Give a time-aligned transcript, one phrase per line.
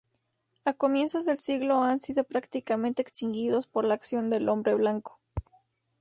[0.65, 5.19] A comienzos del siglo han sido prácticamente extinguidos por la acción del hombre blanco.